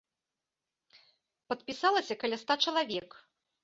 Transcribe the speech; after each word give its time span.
Падпісалася 1.53 2.13
каля 2.25 2.35
ста 2.47 2.53
чалавек. 2.69 3.09